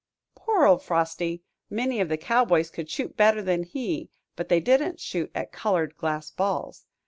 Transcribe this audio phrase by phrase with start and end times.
[0.33, 1.43] Poor old Frosty!
[1.69, 5.95] Many of the cowboys could shoot better than he; but they didn't shoot at colored
[5.95, 6.87] glass balls.